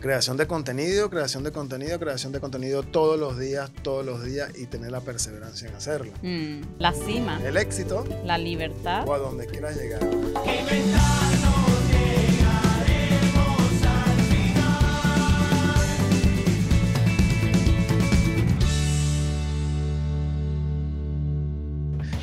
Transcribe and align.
Creación 0.00 0.36
de 0.36 0.46
contenido, 0.46 1.10
creación 1.10 1.42
de 1.42 1.50
contenido, 1.50 1.98
creación 1.98 2.32
de 2.32 2.38
contenido 2.40 2.84
todos 2.84 3.18
los 3.18 3.36
días, 3.38 3.70
todos 3.82 4.06
los 4.06 4.24
días 4.24 4.50
y 4.56 4.66
tener 4.66 4.92
la 4.92 5.00
perseverancia 5.00 5.68
en 5.68 5.74
hacerlo. 5.74 6.12
Mm, 6.22 6.60
la 6.78 6.92
cima, 6.92 7.40
El 7.44 7.56
éxito 7.56 8.04
la 8.24 8.38
libertad. 8.38 9.06
o 9.08 9.14
a 9.14 9.18
donde 9.18 9.46
quieras 9.46 9.76
llegar. 9.76 10.00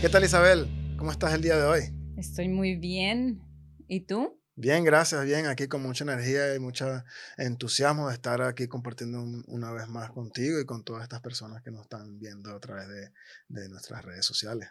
¿Qué 0.01 0.09
tal 0.09 0.23
Isabel? 0.23 0.67
¿Cómo 0.97 1.11
estás 1.11 1.33
el 1.33 1.41
día 1.41 1.57
de 1.57 1.63
hoy? 1.63 1.81
Estoy 2.17 2.47
muy 2.47 2.75
bien. 2.75 3.41
¿Y 3.87 4.01
tú? 4.01 4.39
Bien, 4.57 4.85
gracias, 4.85 5.25
bien, 5.25 5.47
aquí 5.47 5.67
con 5.67 5.81
mucha 5.81 6.05
energía 6.05 6.55
y 6.55 6.59
mucho 6.59 7.03
entusiasmo 7.37 8.07
de 8.07 8.13
estar 8.13 8.41
aquí 8.41 8.67
compartiendo 8.67 9.21
un- 9.21 9.43
una 9.47 9.71
vez 9.73 9.87
más 9.89 10.11
contigo 10.11 10.59
y 10.61 10.65
con 10.65 10.83
todas 10.85 11.03
estas 11.03 11.19
personas 11.19 11.61
que 11.61 11.71
nos 11.71 11.81
están 11.81 12.17
viendo 12.19 12.55
a 12.55 12.59
través 12.61 12.87
de, 12.87 13.11
de 13.49 13.69
nuestras 13.69 14.05
redes 14.05 14.25
sociales. 14.25 14.69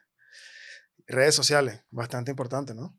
Redes 1.06 1.34
sociales, 1.34 1.82
bastante 1.90 2.30
importante, 2.30 2.74
¿no? 2.74 2.98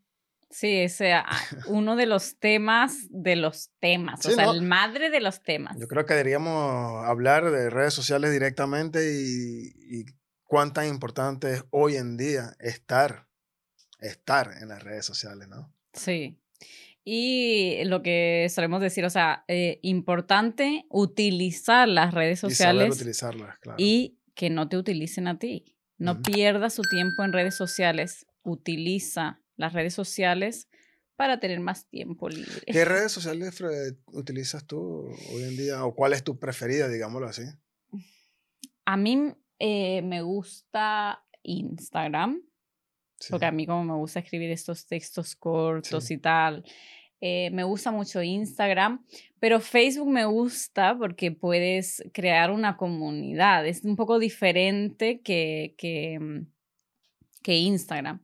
Sí, 0.52 0.78
ese 0.78 1.14
ah, 1.14 1.26
uno 1.68 1.96
de 1.96 2.06
los 2.06 2.38
temas 2.38 2.94
de 3.10 3.36
los 3.36 3.72
temas, 3.80 4.24
o 4.24 4.30
sea, 4.30 4.46
¿no? 4.46 4.54
el 4.54 4.62
madre 4.62 5.10
de 5.10 5.22
los 5.22 5.42
temas. 5.42 5.76
Yo 5.80 5.88
creo 5.88 6.06
que 6.06 6.14
deberíamos 6.14 7.04
hablar 7.06 7.50
de 7.50 7.72
redes 7.72 7.96
sociales 7.96 8.32
directamente 8.32 9.12
y, 9.12 9.74
y 10.02 10.06
cuán 10.44 10.72
tan 10.72 10.86
importante 10.88 11.52
es 11.52 11.64
hoy 11.72 11.96
en 11.98 12.16
día 12.16 12.56
estar, 12.60 13.28
estar 14.00 14.52
en 14.62 14.70
las 14.70 14.84
redes 14.84 15.06
sociales, 15.06 15.48
¿no? 15.48 15.74
Sí. 15.94 16.40
Y 17.08 17.84
lo 17.86 18.02
que 18.02 18.48
solemos 18.50 18.82
decir, 18.82 19.06
o 19.06 19.10
sea, 19.12 19.46
eh, 19.48 19.80
importante 19.84 20.86
utilizar 20.90 21.88
las 21.88 22.14
redes 22.16 22.40
sociales 22.40 22.96
utilizarlas, 22.96 23.60
claro. 23.60 23.78
y 23.80 24.18
que 24.34 24.50
no 24.50 24.68
te 24.68 24.78
utilicen 24.78 25.28
a 25.28 25.38
ti. 25.38 25.78
No 25.98 26.22
pierdas 26.22 26.74
su 26.74 26.82
tiempo 26.82 27.24
en 27.24 27.32
redes 27.32 27.56
sociales. 27.56 28.26
Utiliza 28.42 29.40
las 29.56 29.72
redes 29.74 29.94
sociales 29.94 30.68
para 31.16 31.40
tener 31.40 31.60
más 31.62 31.88
tiempo 31.88 32.28
libre. 32.28 32.52
¿Qué 32.66 32.84
redes 32.84 33.12
sociales 33.12 33.56
Fred, 33.56 33.96
utilizas 34.08 34.66
tú 34.66 35.08
hoy 35.32 35.44
en 35.44 35.56
día? 35.56 35.86
¿O 35.86 35.96
cuál 35.96 36.12
es 36.14 36.24
tu 36.24 36.38
preferida, 36.40 36.90
digámoslo 36.90 37.28
así? 37.28 37.44
A 38.84 38.98
mí 38.98 39.32
eh, 39.60 40.02
me 40.02 40.22
gusta 40.22 41.24
Instagram, 41.44 42.42
Sí. 43.18 43.28
porque 43.32 43.46
a 43.46 43.52
mí 43.52 43.66
como 43.66 43.86
me 43.86 43.94
gusta 43.94 44.20
escribir 44.20 44.52
estos 44.52 44.86
textos 44.88 45.38
cortos 45.38 46.04
Sí. 46.04 46.16
y 46.16 46.18
tal, 46.18 46.66
eh, 47.22 47.50
me 47.52 47.64
gusta 47.64 47.92
mucho 47.92 48.22
Instagram, 48.22 49.04
pero 49.40 49.60
Facebook 49.60 50.10
me 50.10 50.26
gusta 50.26 50.98
porque 50.98 51.32
puedes 51.32 52.04
crear 52.14 52.52
una 52.52 52.78
comunidad. 52.78 53.66
Es 53.68 53.84
un 53.84 53.96
poco 53.96 54.20
diferente 54.20 55.22
que, 55.22 55.76
que, 55.78 56.20
mm, 56.20 56.48
que 57.42 57.56
Instagram. 57.58 58.22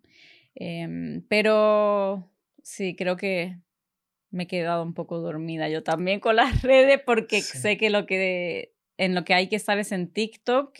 Em, 0.55 1.23
pero 1.27 2.29
sí, 2.63 2.95
creo 2.95 3.15
que 3.17 3.57
me 4.29 4.43
he 4.43 4.47
quedado 4.47 4.83
un 4.83 4.93
poco 4.93 5.19
dormida 5.19 5.69
yo 5.69 5.83
también 5.83 6.19
con 6.19 6.35
las 6.35 6.61
redes 6.63 7.01
porque 7.05 7.41
Sí. 7.41 7.57
sé 7.57 7.77
que 7.77 7.89
lo 7.89 8.05
que 8.05 8.73
en 8.97 9.15
lo 9.15 9.23
que 9.25 9.33
hay 9.33 9.47
que 9.47 9.55
estar 9.55 9.79
es 9.79 9.91
en 9.91 10.11
TikTok 10.11 10.77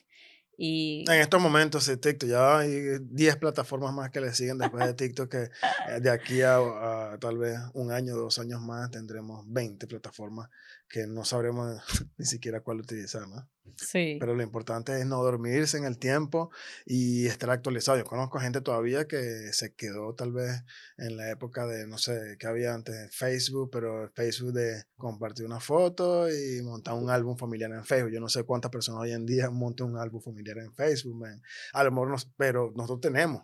En 0.63 1.19
estos 1.19 1.41
momentos 1.41 1.87
de 1.87 1.97
TikTok, 1.97 2.29
ya 2.29 2.59
hay 2.59 2.99
10 2.99 3.37
plataformas 3.37 3.93
más 3.93 4.11
que 4.11 4.21
le 4.21 4.31
siguen 4.31 4.59
después 4.59 4.85
de 4.85 4.93
TikTok, 4.93 5.27
que 5.27 5.43
eh, 5.89 5.99
de 5.99 6.09
aquí 6.11 6.43
a, 6.43 6.57
a 6.57 7.17
tal 7.19 7.39
vez 7.39 7.57
un 7.73 7.91
año, 7.91 8.15
dos 8.15 8.37
años 8.37 8.61
más, 8.61 8.91
tendremos 8.91 9.43
20 9.47 9.87
plataformas 9.87 10.49
que 10.91 11.07
no 11.07 11.23
sabremos 11.23 11.81
ni 12.17 12.25
siquiera 12.25 12.61
cuál 12.61 12.81
utilizar, 12.81 13.27
¿no? 13.27 13.49
sí. 13.77 14.17
Pero 14.19 14.35
lo 14.35 14.43
importante 14.43 14.99
es 14.99 15.05
no 15.05 15.23
dormirse 15.23 15.77
en 15.77 15.85
el 15.85 15.97
tiempo 15.97 16.51
y 16.85 17.27
estar 17.27 17.49
actualizado. 17.49 17.97
Yo 17.97 18.03
conozco 18.03 18.39
gente 18.39 18.61
todavía 18.61 19.07
que 19.07 19.53
se 19.53 19.73
quedó 19.73 20.13
tal 20.13 20.33
vez 20.33 20.63
en 20.97 21.17
la 21.17 21.29
época 21.31 21.65
de, 21.65 21.87
no 21.87 21.97
sé, 21.97 22.35
que 22.37 22.47
había 22.47 22.73
antes 22.73 23.15
Facebook, 23.15 23.69
pero 23.71 24.11
Facebook 24.13 24.53
de 24.53 24.83
compartir 24.97 25.45
una 25.45 25.59
foto 25.59 26.29
y 26.29 26.61
montar 26.61 26.95
un 26.95 27.09
álbum 27.09 27.37
familiar 27.37 27.71
en 27.71 27.85
Facebook. 27.85 28.11
Yo 28.11 28.19
no 28.19 28.29
sé 28.29 28.43
cuántas 28.43 28.71
personas 28.71 29.01
hoy 29.01 29.13
en 29.13 29.25
día 29.25 29.49
montan 29.49 29.87
un 29.87 29.97
álbum 29.97 30.21
familiar 30.21 30.57
en 30.57 30.73
Facebook, 30.73 31.15
man. 31.15 31.41
A 31.73 31.83
lo 31.83 31.91
mejor, 31.91 32.09
nos, 32.09 32.25
pero 32.37 32.71
nosotros 32.75 33.01
tenemos, 33.01 33.43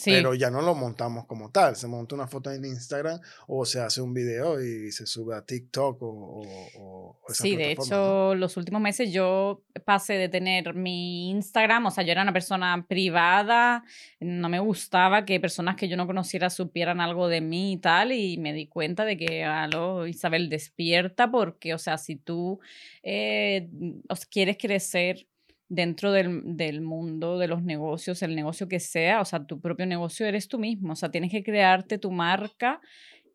sí. 0.00 0.10
pero 0.10 0.34
ya 0.34 0.50
no 0.50 0.62
lo 0.62 0.74
montamos 0.74 1.26
como 1.26 1.50
tal. 1.50 1.76
Se 1.76 1.86
monta 1.86 2.14
una 2.14 2.26
foto 2.26 2.50
en 2.50 2.64
Instagram 2.64 3.20
o 3.46 3.64
se 3.64 3.80
hace 3.80 4.00
un 4.00 4.14
video 4.14 4.60
y 4.62 4.90
se 4.92 5.06
sube 5.06 5.36
a 5.36 5.42
TikTok 5.42 6.02
o, 6.02 6.06
o, 6.06 6.44
o 6.78 7.16
esas 7.28 7.38
Sí, 7.38 7.56
de 7.56 7.72
hecho, 7.72 8.34
los 8.34 8.56
últimos 8.56 8.80
meses 8.80 9.12
yo 9.12 9.62
pasé 9.84 10.14
de 10.14 10.28
tener 10.28 10.74
mi 10.74 11.30
Instagram, 11.30 11.86
o 11.86 11.90
sea, 11.90 12.04
yo 12.04 12.12
era 12.12 12.22
una 12.22 12.32
persona 12.32 12.84
privada, 12.88 13.84
no 14.18 14.48
me 14.48 14.60
gustaba 14.60 15.24
que 15.24 15.40
personas 15.40 15.76
que 15.76 15.88
yo 15.88 15.96
no 15.96 16.06
conociera 16.06 16.50
supieran 16.50 17.00
algo 17.00 17.28
de 17.28 17.40
mí 17.40 17.72
y 17.72 17.76
tal, 17.76 18.12
y 18.12 18.38
me 18.38 18.52
di 18.52 18.66
cuenta 18.66 19.04
de 19.04 19.16
que, 19.16 19.44
aló, 19.44 20.06
Isabel, 20.06 20.48
despierta, 20.48 21.30
porque, 21.30 21.74
o 21.74 21.78
sea, 21.78 21.98
si 21.98 22.16
tú 22.16 22.60
eh, 23.02 23.68
os 24.08 24.26
quieres 24.26 24.56
crecer 24.58 25.26
dentro 25.70 26.10
del, 26.10 26.42
del 26.56 26.82
mundo 26.82 27.38
de 27.38 27.46
los 27.46 27.62
negocios, 27.62 28.22
el 28.22 28.34
negocio 28.34 28.68
que 28.68 28.80
sea, 28.80 29.20
o 29.20 29.24
sea, 29.24 29.46
tu 29.46 29.60
propio 29.60 29.86
negocio 29.86 30.26
eres 30.26 30.48
tú 30.48 30.58
mismo, 30.58 30.92
o 30.92 30.96
sea, 30.96 31.10
tienes 31.10 31.30
que 31.30 31.42
crearte 31.42 31.96
tu 31.96 32.10
marca. 32.10 32.80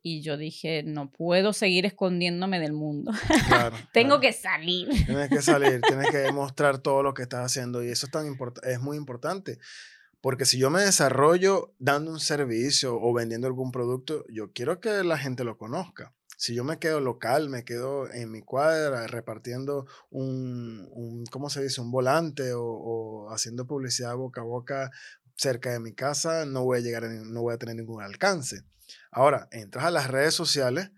Y 0.07 0.21
yo 0.21 0.37
dije, 0.37 0.83
no 0.83 1.09
puedo 1.09 1.51
seguir 1.51 1.87
escondiéndome 1.87 2.59
del 2.59 2.73
mundo. 2.73 3.11
Claro, 3.47 3.75
Tengo 3.91 4.19
claro. 4.19 4.21
que 4.21 4.33
salir. 4.33 4.87
Tienes 5.07 5.29
que 5.29 5.41
salir, 5.41 5.81
tienes 5.81 6.11
que 6.11 6.31
mostrar 6.33 6.77
todo 6.77 7.01
lo 7.01 7.15
que 7.15 7.23
estás 7.23 7.43
haciendo 7.43 7.83
y 7.83 7.89
eso 7.89 8.05
es, 8.05 8.11
tan 8.11 8.37
es 8.63 8.79
muy 8.81 8.97
importante. 8.97 9.57
Porque 10.21 10.45
si 10.45 10.59
yo 10.59 10.69
me 10.69 10.81
desarrollo 10.81 11.73
dando 11.79 12.11
un 12.11 12.19
servicio 12.19 12.99
o 13.01 13.13
vendiendo 13.13 13.47
algún 13.47 13.71
producto, 13.71 14.25
yo 14.29 14.51
quiero 14.51 14.79
que 14.79 15.03
la 15.03 15.17
gente 15.17 15.43
lo 15.43 15.57
conozca. 15.57 16.13
Si 16.37 16.53
yo 16.55 16.63
me 16.63 16.79
quedo 16.79 16.99
local, 16.99 17.49
me 17.49 17.63
quedo 17.63 18.11
en 18.11 18.31
mi 18.31 18.41
cuadra 18.41 19.07
repartiendo 19.07 19.85
un, 20.09 20.87
un 20.91 21.25
¿cómo 21.31 21.49
se 21.49 21.63
dice? 21.63 21.81
Un 21.81 21.91
volante 21.91 22.53
o, 22.53 22.63
o 22.63 23.31
haciendo 23.33 23.65
publicidad 23.67 24.15
boca 24.15 24.41
a 24.41 24.43
boca 24.45 24.91
cerca 25.35 25.71
de 25.71 25.79
mi 25.79 25.93
casa, 25.93 26.45
no 26.45 26.63
voy 26.63 26.79
a 26.79 26.81
llegar, 26.81 27.03
a 27.05 27.09
no 27.09 27.41
voy 27.41 27.53
a 27.53 27.57
tener 27.57 27.75
ningún 27.75 28.01
alcance. 28.01 28.63
Ahora, 29.11 29.47
entras 29.51 29.85
a 29.85 29.91
las 29.91 30.07
redes 30.09 30.33
sociales 30.33 30.91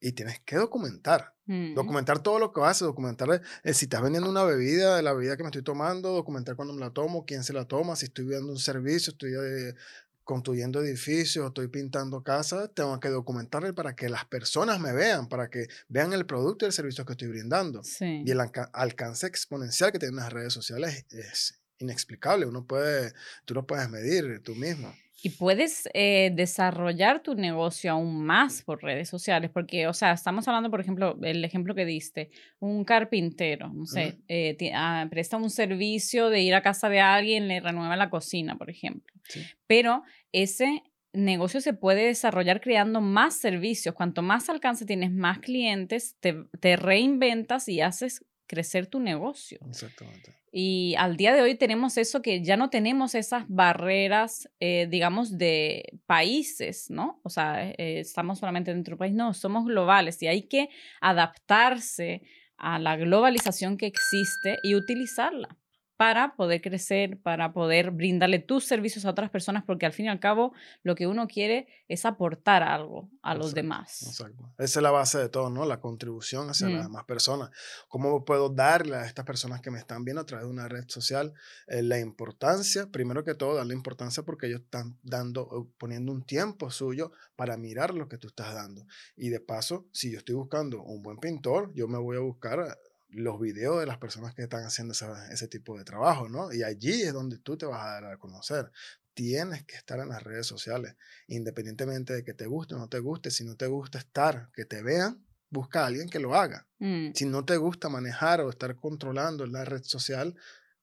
y 0.00 0.12
tienes 0.12 0.40
que 0.40 0.56
documentar. 0.56 1.34
Mm, 1.46 1.74
Documentar 1.74 2.22
todo 2.22 2.38
lo 2.38 2.52
que 2.52 2.60
haces, 2.62 2.82
documentar 2.82 3.42
eh, 3.62 3.74
si 3.74 3.84
estás 3.86 4.02
vendiendo 4.02 4.28
una 4.28 4.44
bebida, 4.44 5.00
la 5.02 5.12
bebida 5.12 5.36
que 5.36 5.42
me 5.42 5.48
estoy 5.48 5.62
tomando, 5.62 6.10
documentar 6.12 6.56
cuándo 6.56 6.74
me 6.74 6.80
la 6.80 6.90
tomo, 6.90 7.24
quién 7.24 7.44
se 7.44 7.52
la 7.52 7.66
toma, 7.66 7.96
si 7.96 8.06
estoy 8.06 8.26
viendo 8.26 8.50
un 8.50 8.58
servicio, 8.58 9.12
estoy 9.12 9.32
eh, 9.34 9.74
construyendo 10.24 10.82
edificios, 10.82 11.46
estoy 11.46 11.68
pintando 11.68 12.22
casas, 12.22 12.70
tengo 12.74 12.98
que 12.98 13.08
documentarlo 13.10 13.74
para 13.74 13.94
que 13.94 14.08
las 14.08 14.24
personas 14.24 14.80
me 14.80 14.92
vean, 14.92 15.28
para 15.28 15.48
que 15.50 15.68
vean 15.88 16.12
el 16.12 16.26
producto 16.26 16.64
y 16.64 16.68
el 16.68 16.72
servicio 16.72 17.04
que 17.04 17.12
estoy 17.12 17.28
brindando. 17.28 17.82
Sí. 17.84 18.22
Y 18.24 18.30
el 18.30 18.40
alca- 18.40 18.70
alcance 18.72 19.26
exponencial 19.26 19.92
que 19.92 19.98
tienen 19.98 20.16
las 20.16 20.32
redes 20.32 20.52
sociales 20.52 21.04
es 21.10 21.60
inexplicable. 21.78 22.46
Uno 22.46 22.66
puede, 22.66 23.12
tú 23.44 23.54
lo 23.54 23.66
puedes 23.66 23.88
medir 23.90 24.40
tú 24.42 24.54
mismo. 24.54 24.94
Y 25.24 25.30
puedes 25.30 25.88
eh, 25.94 26.32
desarrollar 26.34 27.22
tu 27.22 27.34
negocio 27.34 27.92
aún 27.92 28.22
más 28.26 28.60
por 28.60 28.82
redes 28.82 29.08
sociales, 29.08 29.50
porque, 29.50 29.86
o 29.86 29.94
sea, 29.94 30.12
estamos 30.12 30.46
hablando, 30.46 30.70
por 30.70 30.82
ejemplo, 30.82 31.18
el 31.22 31.42
ejemplo 31.46 31.74
que 31.74 31.86
diste, 31.86 32.28
un 32.58 32.84
carpintero, 32.84 33.72
no 33.72 33.86
sé, 33.86 34.18
eh, 34.28 34.54
ah, 34.74 35.06
presta 35.08 35.38
un 35.38 35.48
servicio 35.48 36.28
de 36.28 36.42
ir 36.42 36.54
a 36.54 36.60
casa 36.60 36.90
de 36.90 37.00
alguien, 37.00 37.48
le 37.48 37.60
renueva 37.60 37.96
la 37.96 38.10
cocina, 38.10 38.58
por 38.58 38.68
ejemplo. 38.68 39.14
Sí. 39.22 39.40
Pero 39.66 40.02
ese 40.30 40.82
negocio 41.14 41.62
se 41.62 41.72
puede 41.72 42.04
desarrollar 42.04 42.60
creando 42.60 43.00
más 43.00 43.36
servicios. 43.36 43.94
Cuanto 43.94 44.20
más 44.20 44.50
alcance 44.50 44.84
tienes, 44.84 45.10
más 45.10 45.38
clientes, 45.38 46.16
te, 46.20 46.34
te 46.60 46.76
reinventas 46.76 47.66
y 47.68 47.80
haces 47.80 48.26
crecer 48.54 48.86
tu 48.86 49.00
negocio. 49.00 49.58
Exactamente. 49.68 50.34
Y 50.56 50.94
al 50.98 51.16
día 51.16 51.34
de 51.34 51.42
hoy 51.42 51.56
tenemos 51.56 51.98
eso 51.98 52.22
que 52.22 52.44
ya 52.44 52.56
no 52.56 52.70
tenemos 52.70 53.16
esas 53.16 53.44
barreras, 53.48 54.48
eh, 54.60 54.86
digamos, 54.88 55.36
de 55.36 55.82
países, 56.06 56.90
¿no? 56.90 57.20
O 57.24 57.28
sea, 57.28 57.70
eh, 57.70 57.98
estamos 57.98 58.38
solamente 58.38 58.72
dentro 58.72 58.92
del 58.92 58.98
país, 58.98 59.14
no, 59.14 59.34
somos 59.34 59.64
globales 59.64 60.22
y 60.22 60.28
hay 60.28 60.42
que 60.42 60.68
adaptarse 61.00 62.22
a 62.56 62.78
la 62.78 62.96
globalización 62.96 63.76
que 63.76 63.86
existe 63.86 64.58
y 64.62 64.76
utilizarla. 64.76 65.58
Para 65.96 66.34
poder 66.34 66.60
crecer, 66.60 67.18
para 67.18 67.52
poder 67.52 67.92
brindarle 67.92 68.40
tus 68.40 68.64
servicios 68.64 69.04
a 69.04 69.10
otras 69.10 69.30
personas, 69.30 69.62
porque 69.64 69.86
al 69.86 69.92
fin 69.92 70.06
y 70.06 70.08
al 70.08 70.18
cabo 70.18 70.52
lo 70.82 70.94
que 70.94 71.06
uno 71.06 71.28
quiere 71.28 71.68
es 71.88 72.04
aportar 72.04 72.62
algo 72.62 73.08
a 73.22 73.34
los 73.34 73.54
demás. 73.54 74.02
Exacto. 74.02 74.52
Esa 74.58 74.78
es 74.80 74.82
la 74.82 74.90
base 74.90 75.18
de 75.18 75.28
todo, 75.28 75.50
¿no? 75.50 75.64
La 75.64 75.80
contribución 75.80 76.50
hacia 76.50 76.68
las 76.68 76.80
mm. 76.80 76.88
demás 76.88 77.04
personas. 77.04 77.50
¿Cómo 77.88 78.24
puedo 78.24 78.48
darle 78.48 78.96
a 78.96 79.04
estas 79.04 79.24
personas 79.24 79.60
que 79.60 79.70
me 79.70 79.78
están 79.78 80.04
viendo 80.04 80.22
a 80.22 80.26
través 80.26 80.46
de 80.46 80.52
una 80.52 80.68
red 80.68 80.84
social 80.88 81.32
eh, 81.68 81.82
la 81.82 82.00
importancia? 82.00 82.88
Primero 82.90 83.22
que 83.22 83.34
todo, 83.34 83.54
darle 83.54 83.74
importancia 83.74 84.24
porque 84.24 84.46
ellos 84.46 84.62
están 84.62 84.98
dando, 85.02 85.70
poniendo 85.78 86.10
un 86.10 86.22
tiempo 86.22 86.70
suyo 86.70 87.12
para 87.36 87.56
mirar 87.56 87.94
lo 87.94 88.08
que 88.08 88.18
tú 88.18 88.28
estás 88.28 88.52
dando. 88.54 88.84
Y 89.16 89.28
de 89.28 89.40
paso, 89.40 89.86
si 89.92 90.10
yo 90.10 90.18
estoy 90.18 90.34
buscando 90.34 90.82
un 90.82 91.02
buen 91.02 91.18
pintor, 91.18 91.72
yo 91.74 91.86
me 91.86 91.98
voy 91.98 92.16
a 92.16 92.20
buscar 92.20 92.78
los 93.14 93.40
videos 93.40 93.80
de 93.80 93.86
las 93.86 93.98
personas 93.98 94.34
que 94.34 94.42
están 94.42 94.64
haciendo 94.64 94.94
ese 95.30 95.48
tipo 95.48 95.78
de 95.78 95.84
trabajo, 95.84 96.28
¿no? 96.28 96.52
Y 96.52 96.62
allí 96.62 97.02
es 97.02 97.12
donde 97.12 97.38
tú 97.38 97.56
te 97.56 97.66
vas 97.66 97.84
a 97.84 97.90
dar 98.00 98.04
a 98.06 98.16
conocer. 98.18 98.70
Tienes 99.14 99.64
que 99.64 99.76
estar 99.76 100.00
en 100.00 100.08
las 100.08 100.22
redes 100.22 100.46
sociales, 100.46 100.96
independientemente 101.28 102.12
de 102.12 102.24
que 102.24 102.34
te 102.34 102.46
guste 102.46 102.74
o 102.74 102.78
no 102.78 102.88
te 102.88 102.98
guste. 102.98 103.30
Si 103.30 103.44
no 103.44 103.56
te 103.56 103.66
gusta 103.66 103.98
estar, 103.98 104.50
que 104.52 104.64
te 104.64 104.82
vean, 104.82 105.24
busca 105.50 105.84
a 105.84 105.86
alguien 105.86 106.08
que 106.08 106.18
lo 106.18 106.34
haga. 106.34 106.66
Mm. 106.80 107.12
Si 107.14 107.24
no 107.24 107.44
te 107.44 107.56
gusta 107.56 107.88
manejar 107.88 108.40
o 108.40 108.50
estar 108.50 108.74
controlando 108.76 109.46
la 109.46 109.64
red 109.64 109.82
social, 109.84 110.34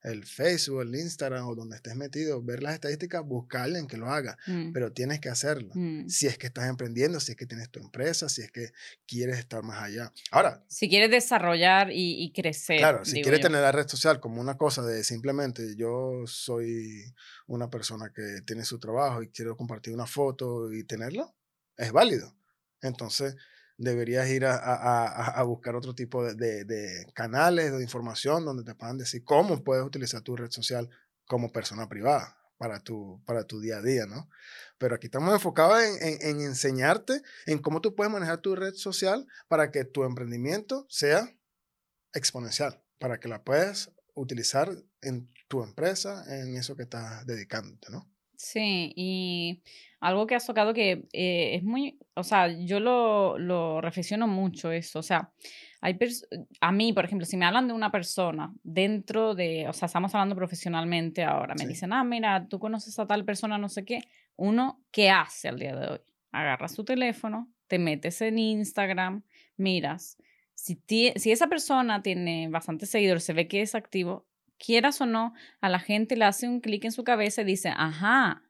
el 0.04 0.26
Facebook, 0.26 0.82
el 0.82 0.96
Instagram 0.96 1.48
o 1.48 1.56
donde 1.56 1.76
estés 1.76 1.96
metido, 1.96 2.42
ver 2.42 2.64
las 2.64 2.74
estadísticas, 2.74 3.24
buscar 3.24 3.62
a 3.62 3.64
alguien 3.66 3.88
que 3.88 3.98
lo 3.98 4.08
haga, 4.10 4.38
mm. 4.48 4.72
pero 4.72 4.92
tienes 4.92 5.20
que 5.20 5.30
hacerlo. 5.30 5.70
Mm. 5.74 6.08
Si 6.08 6.28
es 6.28 6.38
que 6.38 6.48
estás 6.48 6.68
emprendiendo, 6.68 7.20
si 7.20 7.32
es 7.32 7.38
que 7.38 7.46
tienes 7.46 7.70
tu 7.70 7.80
empresa, 7.80 8.28
si 8.30 8.42
es 8.42 8.52
que 8.52 8.72
quieres 9.06 9.38
estar 9.38 9.64
más 9.64 9.82
allá. 9.82 10.12
Ahora, 10.32 10.64
si 10.68 10.90
quieres 10.90 11.12
desarrollar 11.12 11.90
y, 11.92 12.32
crecer. 12.34 12.80
Claro, 12.80 13.06
si 13.06 13.22
quieres 13.22 13.42
tener 13.42 13.62
la 13.62 13.72
red 13.72 13.88
social 13.88 14.20
como 14.20 14.42
una 14.42 14.58
cosa 14.58 14.82
de 14.84 15.04
simplemente 15.04 15.76
yo 15.76 16.24
soy 16.26 17.04
una 17.48 17.70
persona 17.70 18.12
que 18.14 18.42
tiene 18.46 18.66
su 18.66 18.80
trabajo 18.80 19.22
y 19.22 19.30
quiero 19.30 19.56
compartir 19.56 19.94
una 19.94 20.08
foto 20.08 20.74
y 20.74 20.84
tenerla, 20.84 21.32
es 21.78 21.92
válido. 21.92 22.36
Entonces, 22.82 23.36
deberías 23.82 24.30
ir 24.30 24.46
a, 24.46 25.44
buscar 25.44 25.76
otro 25.76 25.96
tipo 25.96 26.24
de, 26.24 27.06
canales 27.14 27.72
de 27.72 27.82
información 27.82 28.46
donde 28.46 28.64
te 28.64 28.76
puedan 28.76 28.98
decir 28.98 29.24
cómo 29.24 29.64
puedes 29.64 29.84
utilizar 29.84 30.22
tu 30.22 30.36
red 30.36 30.52
social 30.52 30.90
como 31.26 31.52
persona 31.52 31.90
privada 31.90 32.38
para 32.58 32.80
tu, 32.80 33.22
para 33.26 33.44
tu 33.46 33.60
día 33.60 33.78
a 33.78 33.82
día, 33.82 34.06
¿no? 34.06 34.30
Pero 34.78 34.96
aquí 34.96 35.08
estamos 35.08 35.34
enfocados 35.34 35.82
en, 35.82 36.42
enseñarte 36.42 37.22
en 37.48 37.58
cómo 37.58 37.82
tú 37.82 37.96
puedes 37.96 38.14
manejar 38.14 38.38
tu 38.38 38.56
red 38.56 38.76
social 38.76 39.26
para 39.48 39.72
que 39.72 39.84
tu 39.84 40.04
emprendimiento 40.04 40.86
sea 40.88 41.36
exponencial, 42.14 42.80
para 43.00 43.20
que 43.20 43.28
la 43.28 43.44
puedas 43.44 43.92
utilizar 44.14 44.70
en 45.02 45.28
tu 45.48 45.64
empresa, 45.64 46.24
en 46.28 46.56
eso 46.56 46.76
que 46.76 46.84
estás 46.84 47.26
dedicándote, 47.26 47.90
¿no? 47.90 48.08
Sí, 48.36 48.92
y 48.96 49.64
algo 50.00 50.26
que 50.26 50.34
has 50.34 50.48
tocado 50.48 50.74
que 50.74 51.08
eh, 51.14 51.56
es 51.56 51.64
muy, 51.64 52.00
o 52.22 52.24
sea, 52.24 52.48
yo 52.48 52.80
lo, 52.80 53.38
lo 53.38 53.82
reflexiono 53.82 54.28
mucho 54.28 54.72
eso, 54.72 55.00
o 55.00 55.04
sea, 55.04 55.32
hay 55.82 55.98
a 56.62 56.72
mí, 56.72 56.94
por 56.94 57.06
ejemplo, 57.06 57.26
si 57.26 57.38
me 57.38 57.46
hablan 57.46 57.68
de 57.68 57.74
una 57.74 57.92
persona 57.92 58.54
dentro 58.64 59.34
de, 59.34 59.68
o 59.68 59.74
sea, 59.74 59.88
estamos 59.88 60.14
hablando 60.14 60.36
profesionalmente 60.36 61.24
ahora, 61.24 61.56
me 61.58 61.68
dicen, 61.68 61.92
ah, 61.92 62.04
mira, 62.04 62.48
tú 62.48 62.60
conoces 62.60 62.98
a 63.00 63.08
tal 63.08 63.26
persona, 63.26 63.58
no 63.58 63.68
sé 63.68 63.84
qué, 63.84 64.04
uno, 64.36 64.84
¿qué 64.92 65.10
hace 65.10 65.50
al 65.50 65.60
día 65.60 65.76
de 65.76 65.88
hoy? 65.88 66.00
Agarras 66.32 66.76
tu 66.76 66.86
teléfono, 66.86 67.52
te 67.68 67.80
metes 67.80 68.22
en 68.22 68.38
Instagram, 68.38 69.24
miras, 69.58 70.18
si, 70.54 70.80
si 71.16 71.32
esa 71.32 71.48
persona 71.48 72.04
tiene 72.04 72.48
bastantes 72.50 72.90
seguidores, 72.92 73.24
se 73.24 73.34
ve 73.34 73.48
que 73.48 73.62
es 73.62 73.74
activo, 73.74 74.28
quieras 74.64 75.02
o 75.02 75.08
no, 75.08 75.34
a 75.60 75.70
la 75.70 75.80
gente 75.80 76.16
le 76.16 76.26
hace 76.26 76.48
un 76.48 76.62
clic 76.62 76.86
en 76.86 76.92
su 76.92 77.04
cabeza 77.04 77.42
y 77.42 77.46
dice, 77.46 77.74
ajá, 77.76 78.44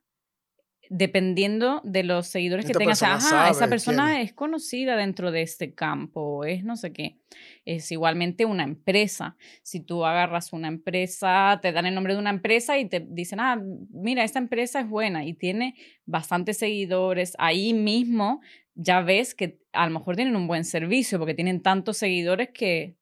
dependiendo 0.94 1.80
de 1.84 2.04
los 2.04 2.26
seguidores 2.26 2.66
que 2.66 2.74
tengas, 2.74 3.02
ajá, 3.02 3.48
esa 3.48 3.66
persona 3.66 4.20
es 4.20 4.34
conocida 4.34 4.94
dentro 4.94 5.32
de 5.32 5.40
este 5.40 5.74
campo, 5.74 6.44
es 6.44 6.64
no 6.64 6.76
sé 6.76 6.92
qué. 6.92 7.16
Es 7.64 7.90
igualmente 7.90 8.44
una 8.44 8.64
empresa. 8.64 9.36
Si 9.62 9.80
tú 9.80 10.04
agarras 10.04 10.52
una 10.52 10.68
empresa, 10.68 11.58
te 11.62 11.72
dan 11.72 11.86
el 11.86 11.94
nombre 11.94 12.12
de 12.12 12.20
una 12.20 12.28
empresa 12.28 12.78
y 12.78 12.90
te 12.90 13.00
dicen, 13.00 13.40
ah, 13.40 13.58
mira, 13.90 14.22
esta 14.22 14.38
empresa 14.38 14.80
es 14.80 14.88
buena 14.88 15.24
y 15.24 15.32
tiene 15.32 15.76
bastantes 16.04 16.58
seguidores, 16.58 17.36
ahí 17.38 17.72
mismo 17.72 18.42
ya 18.74 19.00
ves 19.00 19.34
que 19.34 19.60
a 19.72 19.86
lo 19.86 19.98
mejor 19.98 20.16
tienen 20.16 20.36
un 20.36 20.46
buen 20.46 20.64
servicio 20.66 21.18
porque 21.18 21.34
tienen 21.34 21.62
tantos 21.62 21.96
seguidores 21.96 22.50
que 22.50 22.96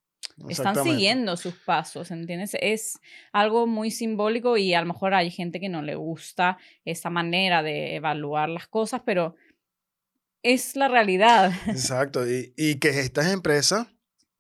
están 0.49 0.83
siguiendo 0.83 1.37
sus 1.37 1.55
pasos, 1.55 2.11
¿entiendes? 2.11 2.57
Es 2.61 2.99
algo 3.33 3.67
muy 3.67 3.91
simbólico 3.91 4.57
y 4.57 4.75
a 4.75 4.81
lo 4.81 4.87
mejor 4.87 5.15
hay 5.15 5.31
gente 5.31 5.61
que 5.61 5.69
no 5.69 5.83
le 5.83 5.95
gusta 5.95 6.59
esa 6.85 7.11
manera 7.11 7.63
de 7.63 7.97
evaluar 7.97 8.49
las 8.49 8.67
cosas, 8.67 9.03
pero 9.05 9.37
es 10.43 10.77
la 10.77 10.89
realidad. 10.89 11.53
Exacto, 11.67 12.29
y, 12.29 12.55
y 12.57 12.77
que 12.77 12.89
estas 13.01 13.33
empresas 13.33 13.89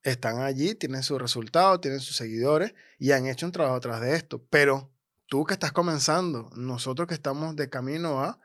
están 0.02 0.40
allí, 0.40 0.74
tienen 0.74 1.02
sus 1.02 1.20
resultados, 1.20 1.80
tienen 1.80 2.00
sus 2.00 2.16
seguidores 2.16 2.74
y 2.98 3.12
han 3.12 3.26
hecho 3.26 3.46
un 3.46 3.52
trabajo 3.52 3.76
atrás 3.76 4.00
de 4.00 4.16
esto, 4.16 4.44
pero 4.48 4.90
tú 5.26 5.44
que 5.44 5.54
estás 5.54 5.72
comenzando, 5.72 6.50
nosotros 6.56 7.06
que 7.06 7.14
estamos 7.14 7.54
de 7.56 7.68
camino 7.68 8.22
a 8.22 8.38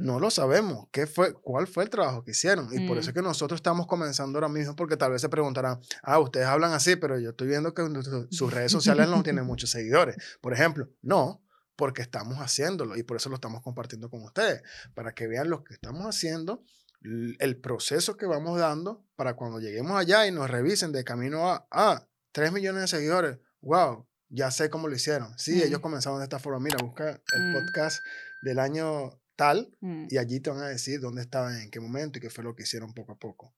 no 0.00 0.18
lo 0.18 0.30
sabemos. 0.30 0.88
¿Qué 0.90 1.06
fue, 1.06 1.34
¿Cuál 1.34 1.66
fue 1.66 1.84
el 1.84 1.90
trabajo 1.90 2.24
que 2.24 2.30
hicieron? 2.30 2.68
Y 2.72 2.88
por 2.88 2.96
eso 2.96 3.08
mm. 3.08 3.10
es 3.10 3.14
que 3.14 3.22
nosotros 3.22 3.58
estamos 3.58 3.86
comenzando 3.86 4.38
ahora 4.38 4.48
mismo, 4.48 4.74
porque 4.74 4.96
tal 4.96 5.12
vez 5.12 5.20
se 5.20 5.28
preguntarán, 5.28 5.78
ah, 6.02 6.18
ustedes 6.18 6.46
hablan 6.46 6.72
así, 6.72 6.96
pero 6.96 7.18
yo 7.18 7.30
estoy 7.30 7.48
viendo 7.48 7.74
que 7.74 7.82
sus 8.30 8.52
redes 8.52 8.72
sociales 8.72 9.08
no 9.08 9.22
tienen 9.22 9.44
muchos 9.46 9.70
seguidores. 9.70 10.16
Por 10.40 10.54
ejemplo, 10.54 10.88
no, 11.02 11.42
porque 11.76 12.02
estamos 12.02 12.38
haciéndolo 12.38 12.96
y 12.96 13.02
por 13.02 13.18
eso 13.18 13.28
lo 13.28 13.34
estamos 13.34 13.62
compartiendo 13.62 14.08
con 14.08 14.22
ustedes, 14.22 14.62
para 14.94 15.12
que 15.12 15.26
vean 15.26 15.50
lo 15.50 15.64
que 15.64 15.74
estamos 15.74 16.04
haciendo, 16.06 16.64
el 17.02 17.58
proceso 17.60 18.16
que 18.16 18.26
vamos 18.26 18.58
dando 18.58 19.06
para 19.16 19.34
cuando 19.34 19.60
lleguemos 19.60 19.98
allá 19.98 20.26
y 20.26 20.32
nos 20.32 20.50
revisen 20.50 20.92
de 20.92 21.04
camino 21.04 21.50
a, 21.50 21.66
ah, 21.70 22.06
3 22.32 22.52
millones 22.52 22.82
de 22.82 22.88
seguidores, 22.88 23.38
wow, 23.60 24.06
ya 24.28 24.50
sé 24.50 24.70
cómo 24.70 24.88
lo 24.88 24.94
hicieron. 24.94 25.36
Sí, 25.38 25.62
ellos 25.62 25.80
mm. 25.80 25.82
comenzaron 25.82 26.18
de 26.20 26.24
esta 26.24 26.38
forma. 26.38 26.60
Mira, 26.60 26.78
busca 26.82 27.10
el 27.10 27.50
mm. 27.50 27.54
podcast 27.54 28.02
del 28.42 28.58
año 28.58 29.19
tal, 29.40 29.74
mm. 29.80 30.08
y 30.10 30.18
allí 30.18 30.38
te 30.40 30.50
van 30.50 30.60
a 30.60 30.68
decir 30.68 31.00
dónde 31.00 31.22
estaban, 31.22 31.58
en 31.62 31.70
qué 31.70 31.80
momento 31.80 32.18
y 32.18 32.20
qué 32.20 32.28
fue 32.28 32.44
lo 32.44 32.54
que 32.54 32.64
hicieron 32.64 32.92
poco 32.92 33.12
a 33.12 33.18
poco. 33.18 33.54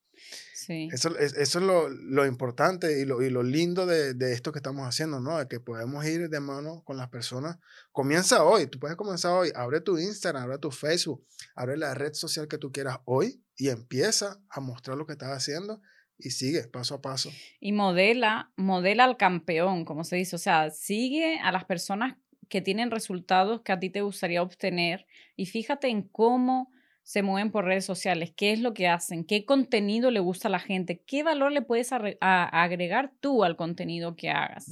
Sí. 0.54 0.88
Eso, 0.92 1.18
es, 1.18 1.32
eso 1.32 1.58
es 1.58 1.64
lo, 1.64 1.88
lo, 1.88 2.24
importante 2.24 3.00
y 3.00 3.04
lo, 3.04 3.20
y 3.20 3.30
lo 3.30 3.42
lindo 3.42 3.84
de, 3.84 4.14
de, 4.14 4.32
esto 4.32 4.52
que 4.52 4.60
estamos 4.60 4.86
haciendo, 4.86 5.18
¿no? 5.18 5.38
De 5.38 5.48
que 5.48 5.58
podemos 5.58 6.06
ir 6.06 6.28
de 6.28 6.38
mano 6.38 6.84
con 6.84 6.96
las 6.96 7.08
personas. 7.08 7.58
Comienza 7.90 8.44
hoy, 8.44 8.68
tú 8.68 8.78
puedes 8.78 8.96
comenzar 8.96 9.32
hoy. 9.32 9.50
Abre 9.56 9.80
tu 9.80 9.98
Instagram, 9.98 10.44
abre 10.44 10.58
tu 10.58 10.70
Facebook, 10.70 11.26
abre 11.56 11.76
la 11.76 11.94
red 11.94 12.12
social 12.12 12.46
que 12.46 12.58
tú 12.58 12.70
quieras 12.70 12.98
hoy 13.04 13.42
y 13.56 13.70
empieza 13.70 14.40
a 14.48 14.60
mostrar 14.60 14.96
lo 14.96 15.04
que 15.04 15.14
estás 15.14 15.36
haciendo 15.36 15.82
y 16.16 16.30
sigue 16.30 16.62
paso 16.68 16.94
a 16.94 17.02
paso. 17.02 17.32
Y 17.58 17.72
modela, 17.72 18.52
modela 18.54 19.02
al 19.02 19.16
campeón, 19.16 19.84
como 19.84 20.04
se 20.04 20.14
dice. 20.14 20.36
O 20.36 20.38
sea, 20.38 20.70
sigue 20.70 21.40
a 21.40 21.50
las 21.50 21.64
personas 21.64 22.18
que 22.52 22.60
tienen 22.60 22.90
resultados 22.90 23.62
que 23.62 23.72
a 23.72 23.80
ti 23.80 23.88
te 23.88 24.02
gustaría 24.02 24.42
obtener 24.42 25.06
y 25.36 25.46
fíjate 25.46 25.88
en 25.88 26.02
cómo 26.02 26.70
se 27.02 27.22
mueven 27.22 27.50
por 27.50 27.64
redes 27.64 27.84
sociales, 27.84 28.32
qué 28.36 28.52
es 28.52 28.60
lo 28.60 28.74
que 28.74 28.88
hacen, 28.88 29.24
qué 29.24 29.44
contenido 29.44 30.10
le 30.10 30.20
gusta 30.20 30.48
a 30.48 30.50
la 30.50 30.58
gente, 30.58 31.02
qué 31.06 31.22
valor 31.22 31.52
le 31.52 31.62
puedes 31.62 31.90
agregar 31.92 33.12
tú 33.20 33.44
al 33.44 33.56
contenido 33.56 34.16
que 34.16 34.30
hagas. 34.30 34.66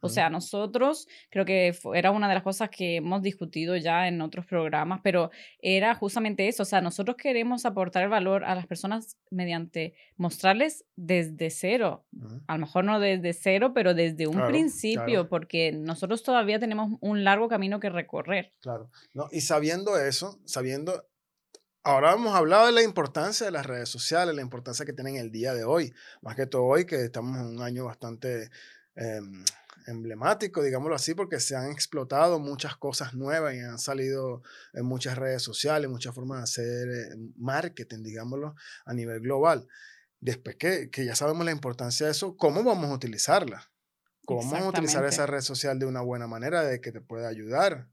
O 0.00 0.08
sea, 0.10 0.28
nosotros 0.28 1.08
creo 1.30 1.46
que 1.46 1.74
era 1.94 2.10
una 2.10 2.28
de 2.28 2.34
las 2.34 2.42
cosas 2.42 2.68
que 2.68 2.96
hemos 2.96 3.22
discutido 3.22 3.74
ya 3.76 4.06
en 4.06 4.20
otros 4.20 4.44
programas, 4.44 5.00
pero 5.02 5.30
era 5.60 5.94
justamente 5.94 6.46
eso. 6.46 6.62
O 6.62 6.66
sea, 6.66 6.82
nosotros 6.82 7.16
queremos 7.16 7.64
aportar 7.64 8.02
el 8.04 8.10
valor 8.10 8.44
a 8.44 8.54
las 8.54 8.66
personas 8.66 9.16
mediante 9.30 9.94
mostrarles 10.16 10.84
desde 10.94 11.48
cero. 11.48 12.04
A 12.46 12.54
lo 12.54 12.66
mejor 12.66 12.84
no 12.84 13.00
desde 13.00 13.32
cero, 13.32 13.72
pero 13.74 13.94
desde 13.94 14.26
un 14.26 14.46
principio, 14.46 15.28
porque 15.28 15.72
nosotros 15.72 16.22
todavía 16.22 16.58
tenemos 16.58 16.98
un 17.00 17.24
largo 17.24 17.48
camino 17.48 17.80
que 17.80 17.88
recorrer. 17.88 18.52
Claro. 18.60 18.90
No, 19.14 19.28
y 19.32 19.40
sabiendo 19.40 19.98
eso, 19.98 20.38
sabiendo 20.44 21.06
Ahora 21.86 22.14
hemos 22.14 22.34
hablado 22.34 22.64
de 22.64 22.72
la 22.72 22.82
importancia 22.82 23.44
de 23.44 23.52
las 23.52 23.66
redes 23.66 23.90
sociales, 23.90 24.34
la 24.34 24.40
importancia 24.40 24.86
que 24.86 24.94
tienen 24.94 25.16
el 25.16 25.30
día 25.30 25.52
de 25.52 25.64
hoy, 25.64 25.92
más 26.22 26.34
que 26.34 26.46
todo 26.46 26.64
hoy 26.64 26.86
que 26.86 27.04
estamos 27.04 27.38
en 27.38 27.44
un 27.44 27.60
año 27.60 27.84
bastante 27.84 28.50
em, 28.94 29.44
emblemático, 29.86 30.62
digámoslo 30.62 30.96
así, 30.96 31.14
porque 31.14 31.40
se 31.40 31.56
han 31.56 31.70
explotado 31.70 32.38
muchas 32.38 32.74
cosas 32.78 33.12
nuevas 33.12 33.54
y 33.54 33.58
han 33.58 33.78
salido 33.78 34.42
en 34.72 34.86
muchas 34.86 35.18
redes 35.18 35.42
sociales, 35.42 35.90
muchas 35.90 36.14
formas 36.14 36.38
de 36.38 36.44
hacer 36.44 36.88
eh, 36.88 37.16
marketing, 37.36 38.02
digámoslo, 38.02 38.54
a 38.86 38.94
nivel 38.94 39.20
global. 39.20 39.68
Después 40.20 40.56
que, 40.56 40.88
que 40.88 41.04
ya 41.04 41.14
sabemos 41.14 41.44
la 41.44 41.52
importancia 41.52 42.06
de 42.06 42.12
eso, 42.12 42.34
¿cómo 42.38 42.64
vamos 42.64 42.86
a 42.88 42.94
utilizarla? 42.94 43.70
¿Cómo 44.24 44.40
vamos 44.50 44.68
a 44.68 44.70
utilizar 44.70 45.04
esa 45.04 45.26
red 45.26 45.42
social 45.42 45.78
de 45.78 45.84
una 45.84 46.00
buena 46.00 46.26
manera 46.26 46.62
de 46.62 46.80
que 46.80 46.92
te 46.92 47.02
pueda 47.02 47.28
ayudar 47.28 47.88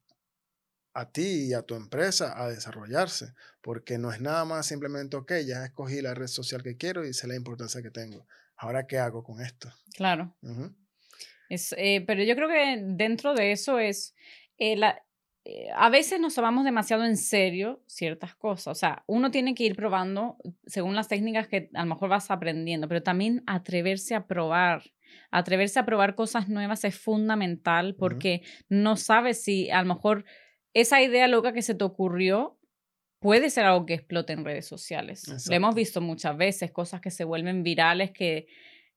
a 0.94 1.12
ti 1.12 1.48
y 1.48 1.54
a 1.54 1.62
tu 1.62 1.76
empresa 1.76 2.42
a 2.42 2.50
desarrollarse, 2.50 3.34
porque 3.62 3.98
no 3.98 4.12
es 4.12 4.22
nada 4.22 4.46
más 4.46 4.66
simplemente, 4.66 5.18
ok, 5.18 5.34
ya 5.46 5.66
escogí 5.66 6.02
la 6.02 6.14
red 6.14 6.28
social 6.28 6.64
que 6.64 6.78
quiero 6.78 7.06
y 7.06 7.14
sé 7.14 7.28
la 7.28 7.36
importancia 7.36 7.82
que 7.82 7.92
tengo. 7.92 8.28
Ahora, 8.58 8.86
¿qué 8.88 8.98
hago 8.98 9.24
con 9.24 9.42
esto? 9.42 9.70
Claro. 9.96 10.36
Es, 11.50 11.74
eh, 11.78 12.04
pero 12.06 12.24
yo 12.24 12.36
creo 12.36 12.48
que 12.48 12.82
dentro 12.84 13.34
de 13.34 13.52
eso 13.52 13.80
es, 13.80 14.16
eh, 14.58 14.76
la, 14.76 15.04
eh, 15.44 15.70
a 15.76 15.90
veces 15.90 16.20
nos 16.20 16.36
tomamos 16.36 16.66
demasiado 16.66 17.04
en 17.04 17.18
serio 17.18 17.82
ciertas 17.88 18.36
cosas. 18.36 18.68
O 18.68 18.76
sea, 18.76 19.04
uno 19.08 19.32
tiene 19.32 19.56
que 19.56 19.64
ir 19.64 19.76
probando 19.76 20.38
según 20.68 20.96
las 20.96 21.08
técnicas 21.08 21.48
que 21.48 21.70
a 21.74 21.84
lo 21.84 21.90
mejor 21.90 22.10
vas 22.10 22.30
aprendiendo, 22.30 22.88
pero 22.88 23.02
también 23.02 23.44
atreverse 23.48 24.14
a 24.14 24.28
probar. 24.28 24.84
Atreverse 25.32 25.80
a 25.80 25.86
probar 25.86 26.16
cosas 26.16 26.48
nuevas 26.48 26.84
es 26.84 26.98
fundamental 26.98 27.96
porque 27.96 28.44
no 28.70 28.96
sabes 28.96 29.44
si 29.44 29.70
a 29.72 29.82
lo 29.82 29.94
mejor 29.94 30.26
esa 30.74 31.02
idea 31.02 31.28
loca 31.28 31.54
que 31.54 31.62
se 31.62 31.76
te 31.76 31.84
ocurrió 31.84 32.58
puede 33.20 33.50
ser 33.50 33.66
algo 33.66 33.86
que 33.86 33.94
explote 33.94 34.34
en 34.34 34.44
redes 34.44 34.66
sociales. 34.66 35.28
Lo 35.48 35.56
hemos 35.56 35.76
visto 35.76 36.02
muchas 36.02 36.36
veces, 36.36 36.72
cosas 36.72 37.02
que 37.02 37.12
se 37.12 37.24
vuelven 37.24 37.64
virales 37.64 38.12
que, 38.12 38.48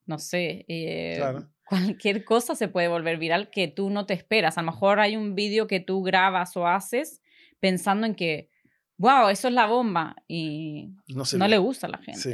no 0.06 0.18
sé, 0.18 0.64
eh, 0.68 1.22
cualquier 1.64 2.24
cosa 2.24 2.54
se 2.54 2.68
puede 2.68 2.88
volver 2.88 3.18
viral 3.18 3.50
que 3.50 3.68
tú 3.68 3.90
no 3.90 4.06
te 4.06 4.14
esperas. 4.14 4.56
A 4.56 4.62
lo 4.62 4.72
mejor 4.72 5.00
hay 5.00 5.16
un 5.16 5.34
vídeo 5.34 5.66
que 5.66 5.80
tú 5.80 6.02
grabas 6.02 6.56
o 6.56 6.66
haces 6.66 7.20
pensando 7.60 8.06
en 8.06 8.14
que, 8.14 8.50
wow, 8.96 9.28
eso 9.28 9.48
es 9.48 9.54
la 9.54 9.66
bomba 9.66 10.16
y 10.26 10.94
no, 11.08 11.48
le 11.48 11.58
gusta 11.58 11.86
a 11.86 11.90
la 11.90 11.98
gente. 11.98 12.20
Sí, 12.20 12.32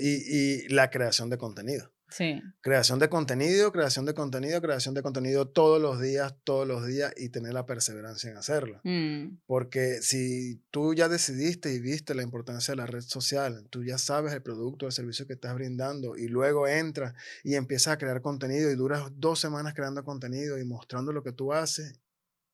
y, 0.00 0.36
y 0.36 0.68
la 0.68 0.90
creación 0.90 1.30
de 1.30 1.38
contenido. 1.38 1.91
Sí. 2.12 2.42
Creación 2.60 2.98
de 2.98 3.08
contenido, 3.08 3.72
creación 3.72 4.04
de 4.04 4.12
contenido, 4.12 4.60
creación 4.60 4.94
de 4.94 5.02
contenido 5.02 5.48
todos 5.48 5.80
los 5.80 6.00
días, 6.00 6.34
todos 6.44 6.68
los 6.68 6.86
días 6.86 7.12
y 7.16 7.30
tener 7.30 7.54
la 7.54 7.64
perseverancia 7.64 8.30
en 8.30 8.36
hacerlo. 8.36 8.80
Mm. 8.84 9.38
Porque 9.46 10.02
si 10.02 10.62
tú 10.70 10.94
ya 10.94 11.08
decidiste 11.08 11.72
y 11.72 11.80
viste 11.80 12.14
la 12.14 12.22
importancia 12.22 12.72
de 12.72 12.76
la 12.76 12.86
red 12.86 13.00
social, 13.00 13.66
tú 13.70 13.82
ya 13.82 13.96
sabes 13.96 14.34
el 14.34 14.42
producto 14.42 14.84
o 14.84 14.88
el 14.88 14.92
servicio 14.92 15.26
que 15.26 15.32
estás 15.32 15.54
brindando 15.54 16.16
y 16.16 16.28
luego 16.28 16.68
entras 16.68 17.14
y 17.42 17.54
empiezas 17.54 17.94
a 17.94 17.98
crear 17.98 18.20
contenido 18.20 18.70
y 18.70 18.76
duras 18.76 19.04
dos 19.14 19.40
semanas 19.40 19.72
creando 19.74 20.04
contenido 20.04 20.58
y 20.58 20.64
mostrando 20.64 21.12
lo 21.12 21.22
que 21.22 21.32
tú 21.32 21.52
haces 21.52 21.98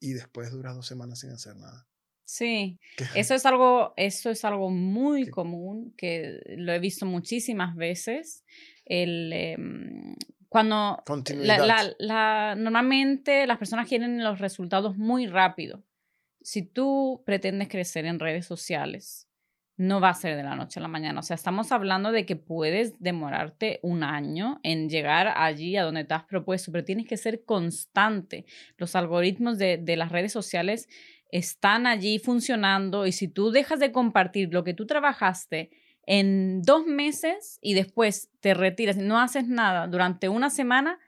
y 0.00 0.12
después 0.12 0.53
duras 0.53 0.77
dos 0.77 0.87
semanas 0.87 1.19
sin 1.19 1.31
hacer 1.31 1.57
nada. 1.57 1.88
Sí, 2.31 2.79
eso 3.15 3.35
es 3.35 3.47
algo, 3.47 3.95
eso 3.97 4.29
es 4.29 4.45
algo 4.45 4.69
muy 4.69 5.31
común 5.31 5.95
que 5.97 6.38
lo 6.59 6.75
he 6.75 6.79
visto 6.79 7.07
muchísimas 7.07 7.75
veces 7.75 8.45
el, 8.88 9.33
em, 9.33 10.14
cuando 10.49 11.02
la, 11.99 12.54
normalmente 12.57 13.47
las 13.47 13.59
personas 13.59 13.88
quieren 13.88 14.25
los 14.25 14.38
resultados 14.38 14.97
muy 14.97 15.26
rápido. 15.26 15.85
Si 16.40 16.62
tú 16.62 17.23
pretendes 17.26 17.68
crecer 17.68 18.07
en 18.07 18.18
redes 18.18 18.47
sociales, 18.47 19.28
no 19.76 20.00
va 20.00 20.09
a 20.09 20.14
ser 20.14 20.37
de 20.37 20.42
la 20.42 20.57
noche 20.57 20.80
a 20.80 20.83
la 20.83 20.88
mañana. 20.88 21.21
O 21.21 21.23
sea, 21.23 21.37
estamos 21.37 21.71
hablando 21.71 22.11
de 22.11 22.26
que 22.26 22.35
puedes 22.35 22.99
demorarte 22.99 23.78
un 23.83 24.02
año 24.02 24.59
en 24.64 24.88
llegar 24.88 25.33
allí 25.37 25.76
a 25.76 25.85
donde 25.85 26.04
te 26.04 26.14
has 26.14 26.25
propuesto, 26.25 26.73
pero 26.73 26.85
tienes 26.85 27.07
que 27.07 27.16
ser 27.16 27.45
constante. 27.45 28.45
Los 28.76 28.97
algoritmos 28.97 29.59
de, 29.59 29.76
de 29.76 29.97
las 29.97 30.11
redes 30.11 30.33
sociales 30.33 30.88
están 31.30 31.87
allí 31.87 32.18
funcionando 32.18 33.07
y 33.07 33.12
si 33.12 33.28
tú 33.28 33.50
dejas 33.50 33.78
de 33.78 33.92
compartir 33.92 34.52
lo 34.52 34.64
que 34.64 34.75
tú 34.75 34.87
trabajaste 34.87 35.71
en 36.11 36.62
dos 36.62 36.87
meses 36.87 37.59
y 37.61 37.75
después 37.75 38.31
te 38.41 38.55
retiras 38.55 38.97
y 38.97 39.00
no 39.00 39.21
haces 39.21 39.47
nada 39.47 39.87
durante 39.88 40.31
una 40.31 40.49
semana, 40.49 40.99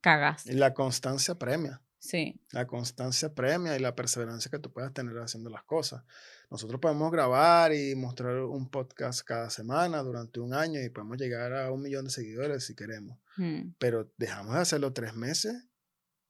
cagas. 0.00 0.46
Y 0.46 0.52
la 0.52 0.72
constancia 0.72 1.34
premia. 1.34 1.82
Sí. 1.98 2.40
La 2.52 2.68
constancia 2.68 3.34
premia 3.34 3.76
y 3.76 3.80
la 3.80 3.96
perseverancia 3.96 4.52
que 4.52 4.60
tú 4.60 4.72
puedas 4.72 4.94
tener 4.94 5.18
haciendo 5.18 5.50
las 5.50 5.64
cosas. 5.64 6.04
Nosotros 6.48 6.80
podemos 6.80 7.10
grabar 7.10 7.74
y 7.74 7.96
mostrar 7.96 8.36
un 8.36 8.70
podcast 8.70 9.22
cada 9.22 9.50
semana 9.50 10.00
durante 10.04 10.38
un 10.38 10.54
año 10.54 10.80
y 10.80 10.88
podemos 10.88 11.18
llegar 11.18 11.52
a 11.52 11.72
un 11.72 11.82
millón 11.82 12.04
de 12.04 12.12
seguidores 12.12 12.64
si 12.64 12.76
queremos. 12.76 13.18
Mm. 13.36 13.70
Pero 13.80 14.12
dejamos 14.16 14.54
de 14.54 14.60
hacerlo 14.60 14.92
tres 14.92 15.14
meses 15.14 15.66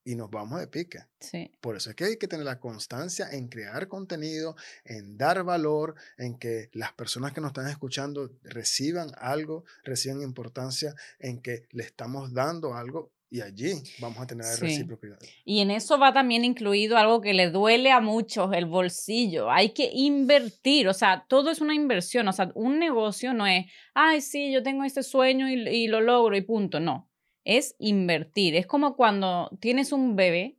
y 0.06 0.14
nos 0.14 0.30
vamos 0.30 0.60
de 0.60 0.68
pique. 0.68 1.00
Sí. 1.18 1.50
Por 1.60 1.76
eso 1.76 1.90
es 1.90 1.96
que 1.96 2.04
hay 2.04 2.16
que 2.16 2.28
tener 2.28 2.46
la 2.46 2.60
constancia 2.60 3.28
en 3.32 3.48
crear 3.48 3.88
contenido, 3.88 4.56
en 4.84 5.18
dar 5.18 5.42
valor, 5.42 5.96
en 6.16 6.38
que 6.38 6.70
las 6.72 6.92
personas 6.92 7.32
que 7.32 7.40
nos 7.40 7.50
están 7.50 7.68
escuchando 7.68 8.30
reciban 8.44 9.10
algo, 9.18 9.64
reciban 9.82 10.22
importancia, 10.22 10.94
en 11.18 11.42
que 11.42 11.66
le 11.72 11.82
estamos 11.82 12.32
dando 12.32 12.75
algo 12.75 13.10
y 13.28 13.40
allí 13.40 13.72
vamos 13.98 14.20
a 14.20 14.26
tener 14.28 14.46
reciprocidad. 14.60 15.18
Y 15.44 15.58
en 15.58 15.72
eso 15.72 15.98
va 15.98 16.12
también 16.12 16.44
incluido 16.44 16.96
algo 16.96 17.20
que 17.20 17.34
le 17.34 17.50
duele 17.50 17.90
a 17.90 18.00
muchos, 18.00 18.52
el 18.54 18.66
bolsillo. 18.66 19.50
Hay 19.50 19.70
que 19.70 19.90
invertir, 19.92 20.86
o 20.86 20.94
sea, 20.94 21.26
todo 21.26 21.50
es 21.50 21.60
una 21.60 21.75
inversión. 21.75 22.28
O 22.28 22.32
sea, 22.32 22.52
un 22.54 22.78
negocio 22.78 23.34
no 23.34 23.44
es, 23.44 23.66
ay, 23.92 24.20
sí, 24.20 24.52
yo 24.52 24.62
tengo 24.62 24.84
este 24.84 25.02
sueño 25.02 25.48
y, 25.48 25.68
y 25.68 25.88
lo 25.88 26.00
logro 26.00 26.36
y 26.36 26.42
punto. 26.42 26.78
No 26.78 27.10
es 27.46 27.76
invertir. 27.78 28.56
Es 28.56 28.66
como 28.66 28.96
cuando 28.96 29.56
tienes 29.60 29.92
un 29.92 30.16
bebé, 30.16 30.58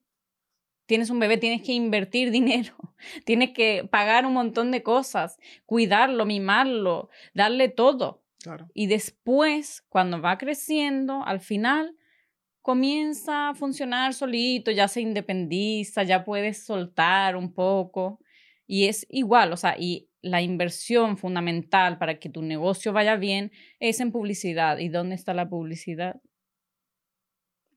tienes 0.88 1.10
un 1.10 1.20
bebé, 1.20 1.38
tienes 1.38 1.62
que 1.62 1.74
invertir 1.74 2.32
dinero, 2.32 2.74
tienes 3.26 3.52
que 3.52 3.88
pagar 3.92 4.26
un 4.26 4.34
montón 4.34 4.72
de 4.72 4.82
cosas, 4.82 5.38
cuidarlo, 5.66 6.26
mimarlo, 6.26 7.10
darle 7.36 7.70
todo. 7.70 8.24
Y 8.74 8.88
después, 8.88 9.84
cuando 9.90 10.22
va 10.22 10.38
creciendo, 10.38 11.22
al 11.26 11.42
final 11.42 11.94
comienza 12.62 13.50
a 13.50 13.56
funcionar 13.56 14.14
solito, 14.14 14.72
ya 14.72 14.88
se 14.88 15.02
independiza, 15.02 16.04
ya 16.04 16.24
puedes 16.24 16.66
soltar 16.66 17.36
un 17.36 17.54
poco. 17.54 18.22
Y 18.66 18.86
es 18.86 19.06
igual, 19.10 19.52
o 19.52 19.58
sea, 19.58 19.76
y 19.78 20.10
la 20.22 20.42
inversión 20.42 21.18
fundamental 21.18 21.98
para 21.98 22.20
que 22.20 22.30
tu 22.30 22.42
negocio 22.42 22.94
vaya 22.94 23.18
bien 23.18 23.52
es 23.82 24.00
en 24.00 24.14
publicidad. 24.14 24.78
¿Y 24.78 24.88
dónde 24.88 25.16
está 25.16 25.34
la 25.34 25.50
publicidad? 25.50 26.22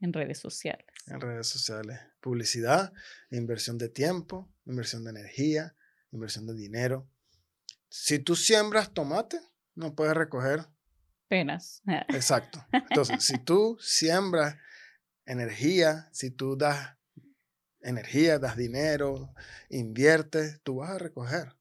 En 0.01 0.13
redes 0.13 0.39
sociales. 0.39 0.87
En 1.07 1.21
redes 1.21 1.47
sociales. 1.47 1.99
Publicidad, 2.21 2.93
inversión 3.31 3.79
de 3.79 3.89
tiempo, 3.89 4.53
inversión 4.67 5.05
de 5.05 5.11
energía, 5.11 5.75
inversión 6.11 6.47
de 6.47 6.55
dinero. 6.55 7.09
Si 7.89 8.19
tú 8.19 8.37
siembras 8.37 8.93
tomate, 8.93 9.41
no 9.75 9.95
puedes 9.95 10.15
recoger. 10.15 10.67
Penas. 11.29 11.83
Exacto. 12.09 12.65
Entonces, 12.73 13.25
si 13.25 13.39
tú 13.39 13.77
siembras 13.81 14.57
energía, 15.27 16.09
si 16.13 16.31
tú 16.31 16.57
das 16.57 16.97
energía, 17.81 18.39
das 18.39 18.57
dinero, 18.57 19.33
inviertes, 19.69 20.61
tú 20.63 20.77
vas 20.77 20.91
a 20.91 20.99
recoger. 20.99 21.57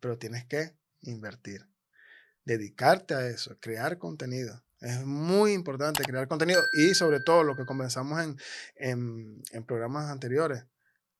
Pero 0.00 0.18
tienes 0.18 0.46
que 0.46 0.76
invertir. 1.02 1.68
Dedicarte 2.44 3.14
a 3.14 3.26
eso, 3.26 3.58
crear 3.60 3.98
contenido. 3.98 4.63
Es 4.80 5.04
muy 5.04 5.52
importante 5.52 6.02
crear 6.04 6.28
contenido 6.28 6.62
y 6.72 6.94
sobre 6.94 7.20
todo 7.20 7.42
lo 7.42 7.56
que 7.56 7.64
comenzamos 7.64 8.20
en, 8.20 8.36
en, 9.52 9.64
programas 9.64 10.10
anteriores, 10.10 10.66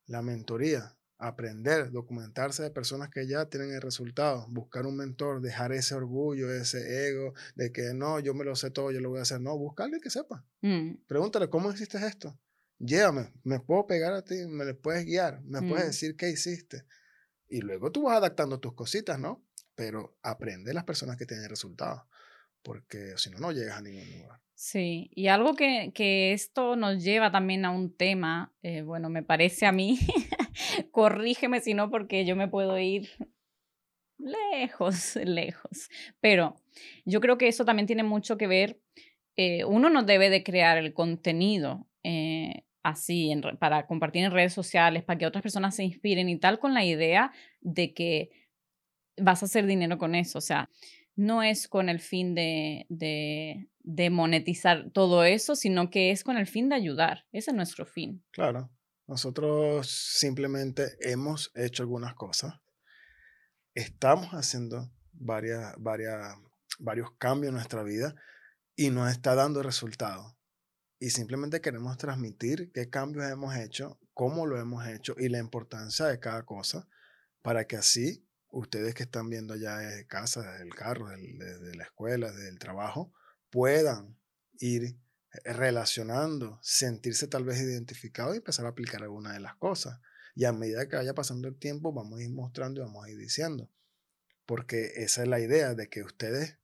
la 0.06 0.22
mentoría, 0.22 0.96
aprender, 1.18 1.90
documentarse 1.90 2.62
de 2.62 2.70
personas 2.70 3.08
que 3.08 3.26
ya 3.26 3.46
tienen 3.46 3.72
el 3.72 3.80
resultado, 3.80 4.46
buscar 4.50 4.86
un 4.86 4.96
mentor, 4.96 5.40
dejar 5.40 5.72
ese 5.72 5.94
orgullo, 5.94 6.52
ese 6.52 7.08
ego 7.08 7.32
de 7.54 7.72
que 7.72 7.94
no, 7.94 8.20
yo 8.20 8.34
me 8.34 8.44
lo 8.44 8.54
sé 8.54 8.70
todo, 8.70 8.90
yo 8.90 9.00
lo 9.00 9.10
voy 9.10 9.20
a 9.20 9.22
hacer. 9.22 9.40
No, 9.40 9.56
buscarle 9.56 10.00
que 10.00 10.10
sepa. 10.10 10.44
Mm. 10.60 11.04
Pregúntale, 11.06 11.48
¿cómo 11.48 11.72
hiciste 11.72 12.04
esto? 12.04 12.38
Llévame, 12.78 13.32
me 13.44 13.60
puedo 13.60 13.86
pegar 13.86 14.12
a 14.12 14.22
ti, 14.22 14.46
me 14.46 14.64
le 14.64 14.74
puedes 14.74 15.06
guiar, 15.06 15.40
me 15.44 15.60
puedes 15.60 15.84
mm. 15.84 15.88
decir 15.88 16.16
qué 16.16 16.28
hiciste. 16.28 16.84
Y 17.48 17.60
luego 17.60 17.92
tú 17.92 18.02
vas 18.02 18.18
adaptando 18.18 18.60
tus 18.60 18.74
cositas, 18.74 19.18
¿no? 19.18 19.46
Pero 19.74 20.18
aprende 20.22 20.74
las 20.74 20.84
personas 20.84 21.16
que 21.16 21.24
tienen 21.24 21.48
resultados 21.48 22.02
porque 22.64 23.16
si 23.16 23.30
no, 23.30 23.38
no 23.38 23.52
llegas 23.52 23.78
a 23.78 23.82
ningún 23.82 24.22
lugar. 24.22 24.40
Sí, 24.54 25.10
y 25.14 25.28
algo 25.28 25.54
que, 25.54 25.92
que 25.94 26.32
esto 26.32 26.74
nos 26.74 27.04
lleva 27.04 27.30
también 27.30 27.64
a 27.64 27.70
un 27.70 27.94
tema, 27.94 28.52
eh, 28.62 28.82
bueno, 28.82 29.10
me 29.10 29.22
parece 29.22 29.66
a 29.66 29.72
mí, 29.72 29.98
corrígeme 30.90 31.60
si 31.60 31.74
no, 31.74 31.90
porque 31.90 32.24
yo 32.24 32.34
me 32.34 32.48
puedo 32.48 32.78
ir 32.78 33.08
lejos, 34.18 35.16
lejos, 35.24 35.90
pero 36.20 36.56
yo 37.04 37.20
creo 37.20 37.36
que 37.36 37.48
eso 37.48 37.64
también 37.64 37.86
tiene 37.86 38.04
mucho 38.04 38.38
que 38.38 38.46
ver, 38.46 38.80
eh, 39.36 39.64
uno 39.64 39.90
no 39.90 40.02
debe 40.02 40.30
de 40.30 40.42
crear 40.42 40.78
el 40.78 40.94
contenido. 40.94 41.86
Eh, 42.02 42.64
así 42.84 43.32
para 43.58 43.86
compartir 43.86 44.24
en 44.24 44.30
redes 44.30 44.52
sociales, 44.52 45.02
para 45.02 45.18
que 45.18 45.26
otras 45.26 45.42
personas 45.42 45.74
se 45.74 45.84
inspiren 45.84 46.28
y 46.28 46.38
tal, 46.38 46.58
con 46.58 46.74
la 46.74 46.84
idea 46.84 47.32
de 47.62 47.94
que 47.94 48.30
vas 49.16 49.42
a 49.42 49.46
hacer 49.46 49.66
dinero 49.66 49.96
con 49.98 50.14
eso. 50.14 50.38
O 50.38 50.42
sea, 50.42 50.70
no 51.16 51.42
es 51.42 51.68
con 51.68 51.88
el 51.88 52.00
fin 52.00 52.34
de, 52.34 52.86
de, 52.88 54.10
monetizar 54.10 54.90
todo 54.92 55.24
eso, 55.24 55.54
sino 55.54 55.90
que 55.90 56.10
es 56.10 56.24
con 56.24 56.36
el 56.36 56.46
fin 56.46 56.68
de 56.68 56.74
ayudar. 56.74 57.26
Ese 57.32 57.50
es 57.50 57.56
nuestro 57.56 57.86
fin. 57.86 58.24
Claro. 58.30 58.70
Nosotros 59.06 59.88
simplemente 59.90 60.96
hemos 61.00 61.52
hecho 61.54 61.82
algunas 61.82 62.14
cosas. 62.14 62.54
Estamos 63.74 64.30
haciendo 64.30 64.90
varias, 65.12 65.74
varias, 65.78 66.34
varios 66.78 67.10
cambios 67.18 67.50
en 67.50 67.54
nuestra 67.54 67.82
vida 67.82 68.14
y 68.76 68.90
nos 68.90 69.10
está 69.10 69.34
dando 69.34 69.62
resultados. 69.62 70.34
Y 70.98 71.10
simplemente 71.10 71.60
queremos 71.60 71.98
transmitir 71.98 72.72
qué 72.72 72.88
cambios 72.88 73.30
hemos 73.30 73.54
hecho, 73.56 74.00
cómo 74.14 74.46
lo 74.46 74.58
hemos 74.58 74.86
hecho 74.86 75.14
y 75.18 75.28
la 75.28 75.38
importancia 75.38 76.06
de 76.06 76.18
cada 76.18 76.44
cosa 76.44 76.88
para 77.42 77.66
que 77.66 77.76
así 77.76 78.26
ustedes 78.54 78.94
que 78.94 79.02
están 79.02 79.28
viendo 79.28 79.54
allá 79.54 79.78
desde 79.78 80.06
casa, 80.06 80.42
desde 80.42 80.62
el 80.62 80.74
carro, 80.74 81.08
desde, 81.08 81.74
la 81.74 81.84
escuela, 81.84 82.30
desde 82.30 82.48
el 82.48 82.58
trabajo, 82.58 83.12
puedan 83.50 84.16
ir 84.60 84.84
eh, 84.84 85.52
relacionando, 85.52 86.60
sentirse 86.62 87.26
tal 87.26 87.44
vez 87.44 87.60
identificado 87.60 88.32
y 88.32 88.38
empezar 88.38 88.66
a 88.66 88.70
aplicar 88.70 89.02
alguna 89.02 89.32
de 89.32 89.40
las 89.40 89.56
cosas. 89.56 90.00
Y 90.36 90.44
a 90.44 90.52
medida 90.52 90.88
que 90.88 90.96
vaya 90.96 91.14
pasando 91.14 91.48
el 91.48 91.58
tiempo, 91.58 91.92
vamos 91.92 92.18
a 92.18 92.22
ir 92.22 92.30
mostrando 92.30 92.80
y 92.80 92.84
vamos 92.84 93.04
a 93.04 93.10
ir 93.10 93.18
diciendo. 93.18 93.70
Porque 94.46 94.92
esa 94.96 95.22
es 95.22 95.28
la 95.28 95.40
idea 95.40 95.74
de 95.74 95.88
que 95.88 96.02
ustedes 96.02 96.58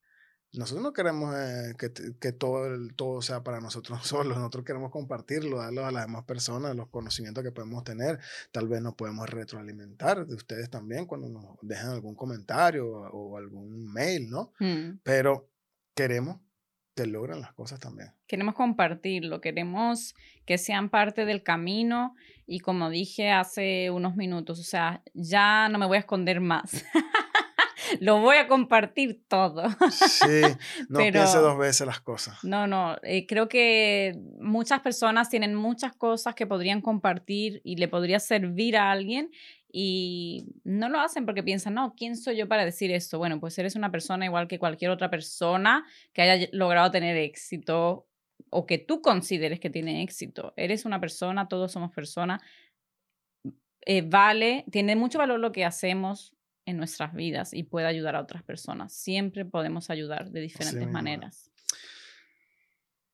nosotros 0.52 0.82
no 0.82 0.92
queremos 0.92 1.34
eh, 1.36 1.74
que, 1.78 1.92
que, 2.18 2.32
todo, 2.32 2.76
todo 2.96 3.22
sea 3.22 3.42
para 3.42 3.60
nosotros 3.60 4.00
solos, 4.06 4.36
nosotros 4.36 4.64
queremos 4.64 4.90
compartirlo, 4.90 5.58
darlo 5.58 5.86
a 5.86 5.92
las 5.92 6.06
demás 6.06 6.24
personas, 6.24 6.74
los 6.74 6.88
conocimientos 6.88 7.44
que 7.44 7.52
podemos 7.52 7.84
tener. 7.84 8.18
Tal 8.50 8.68
vez 8.68 8.82
nos 8.82 8.94
podemos 8.94 9.28
retroalimentar 9.28 10.26
de 10.26 10.34
ustedes 10.34 10.68
también 10.70 11.06
cuando 11.06 11.28
nos 11.28 11.56
dejan 11.62 11.90
algún 11.90 12.14
comentario 12.14 12.88
o, 12.88 13.36
algún 13.36 13.92
mail, 13.92 14.28
¿no? 14.28 14.52
Mm. 14.58 14.98
Pero 15.02 15.48
queremos 15.94 16.40
que 16.96 17.06
logren 17.06 17.40
las 17.40 17.52
cosas 17.52 17.78
también. 17.78 18.10
Queremos 18.26 18.54
compartirlo, 18.54 19.40
queremos 19.40 20.14
que 20.44 20.58
sean 20.58 20.90
parte 20.90 21.24
del 21.24 21.42
camino 21.42 22.14
y 22.46 22.60
como 22.60 22.90
dije 22.90 23.30
hace 23.30 23.90
unos 23.90 24.16
minutos, 24.16 24.58
o 24.58 24.64
sea, 24.64 25.02
ya 25.14 25.68
no 25.68 25.78
me 25.78 25.86
voy 25.86 25.96
a 25.96 26.00
esconder 26.00 26.40
más. 26.40 26.84
lo 28.00 28.20
voy 28.20 28.36
a 28.36 28.46
compartir 28.46 29.22
todo. 29.28 29.64
Sí, 29.90 30.42
no 30.88 30.98
piense 30.98 31.38
dos 31.38 31.58
veces 31.58 31.86
las 31.86 32.00
cosas. 32.00 32.42
No, 32.44 32.66
no, 32.66 32.96
eh, 33.02 33.26
creo 33.26 33.48
que 33.48 34.14
muchas 34.38 34.80
personas 34.80 35.28
tienen 35.28 35.54
muchas 35.54 35.94
cosas 35.94 36.34
que 36.34 36.46
podrían 36.46 36.80
compartir 36.80 37.60
y 37.64 37.76
le 37.76 37.88
podría 37.88 38.20
servir 38.20 38.76
a 38.76 38.90
alguien 38.90 39.30
y 39.72 40.46
no 40.64 40.88
lo 40.88 41.00
hacen 41.00 41.26
porque 41.26 41.42
piensan, 41.42 41.74
no, 41.74 41.94
¿quién 41.96 42.16
soy 42.16 42.36
yo 42.36 42.48
para 42.48 42.64
decir 42.64 42.90
esto? 42.90 43.18
Bueno, 43.18 43.38
pues 43.40 43.58
eres 43.58 43.76
una 43.76 43.90
persona 43.90 44.24
igual 44.24 44.48
que 44.48 44.58
cualquier 44.58 44.90
otra 44.90 45.10
persona 45.10 45.84
que 46.12 46.22
haya 46.22 46.48
logrado 46.52 46.90
tener 46.90 47.16
éxito 47.16 48.06
o 48.50 48.66
que 48.66 48.78
tú 48.78 49.00
consideres 49.00 49.60
que 49.60 49.70
tiene 49.70 50.02
éxito. 50.02 50.52
Eres 50.56 50.84
una 50.84 51.00
persona, 51.00 51.48
todos 51.48 51.72
somos 51.72 51.92
personas. 51.92 52.42
Eh, 53.82 54.02
vale, 54.02 54.64
tiene 54.70 54.96
mucho 54.96 55.18
valor 55.18 55.40
lo 55.40 55.52
que 55.52 55.64
hacemos, 55.64 56.34
en 56.70 56.76
nuestras 56.76 57.14
vidas 57.14 57.52
y 57.52 57.64
puede 57.64 57.86
ayudar 57.86 58.16
a 58.16 58.20
otras 58.20 58.42
personas. 58.42 58.92
Siempre 58.92 59.44
podemos 59.44 59.90
ayudar 59.90 60.30
de 60.30 60.40
diferentes 60.40 60.88
maneras. 60.88 61.50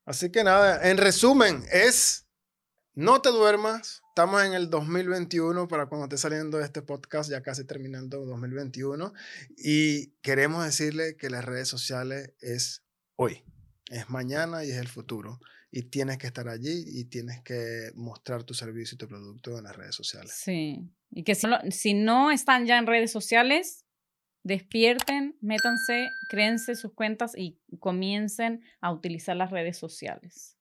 Así 0.04 0.30
que 0.30 0.44
nada, 0.44 0.88
en 0.88 0.98
resumen, 0.98 1.64
es 1.72 2.26
no 2.94 3.20
te 3.20 3.30
duermas. 3.30 4.02
Estamos 4.08 4.42
en 4.44 4.54
el 4.54 4.70
2021 4.70 5.68
para 5.68 5.86
cuando 5.86 6.04
esté 6.04 6.16
saliendo 6.16 6.60
este 6.60 6.80
podcast, 6.80 7.30
ya 7.30 7.42
casi 7.42 7.64
terminando 7.64 8.24
2021. 8.24 9.12
Y 9.58 10.12
queremos 10.22 10.64
decirle 10.64 11.16
que 11.16 11.28
las 11.28 11.44
redes 11.44 11.68
sociales 11.68 12.32
es 12.40 12.84
hoy, 13.16 13.44
es 13.90 14.08
mañana 14.08 14.64
y 14.64 14.70
es 14.70 14.78
el 14.78 14.88
futuro 14.88 15.40
y 15.70 15.82
tienes 15.82 16.16
que 16.16 16.26
estar 16.26 16.48
allí 16.48 16.84
y 16.86 17.04
tienes 17.04 17.42
que 17.42 17.90
mostrar 17.94 18.44
tu 18.44 18.54
servicio 18.54 18.94
y 18.94 18.98
tu 18.98 19.06
producto 19.06 19.58
en 19.58 19.64
las 19.64 19.76
redes 19.76 19.94
sociales. 19.94 20.32
Sí, 20.34 20.90
y 21.10 21.24
que 21.24 21.34
si, 21.34 21.46
si 21.70 21.94
no 21.94 22.30
están 22.30 22.66
ya 22.66 22.78
en 22.78 22.86
redes 22.86 23.12
sociales, 23.12 23.84
despierten, 24.42 25.36
métanse, 25.40 26.08
créense 26.28 26.76
sus 26.76 26.92
cuentas 26.94 27.32
y 27.36 27.58
comiencen 27.80 28.62
a 28.80 28.92
utilizar 28.92 29.36
las 29.36 29.50
redes 29.50 29.76
sociales. 29.76 30.56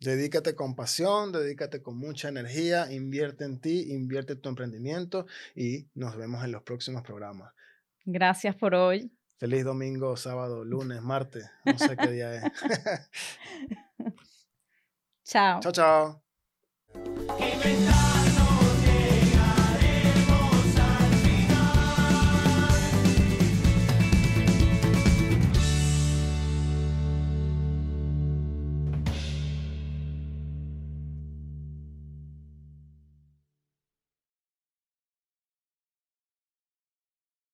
Dedícate 0.00 0.54
con 0.54 0.74
pasión, 0.74 1.30
dedícate 1.30 1.82
con 1.82 1.98
mucha 1.98 2.28
energía, 2.30 2.90
invierte 2.90 3.44
en 3.44 3.60
ti, 3.60 3.92
invierte 3.92 4.32
en 4.32 4.40
tu 4.40 4.48
emprendimiento 4.48 5.26
y 5.54 5.88
nos 5.94 6.16
vemos 6.16 6.42
en 6.42 6.52
los 6.52 6.62
próximos 6.62 7.02
programas. 7.02 7.52
Gracias 8.06 8.56
por 8.56 8.74
hoy. 8.74 9.12
Feliz 9.36 9.64
domingo, 9.64 10.16
sábado, 10.16 10.64
lunes, 10.64 11.02
martes, 11.02 11.50
no 11.64 11.78
sé 11.78 11.96
qué 11.96 12.10
día 12.12 12.34
es. 12.34 12.42
chao. 15.24 15.60
Chao, 15.60 15.72
chao. 15.72 16.22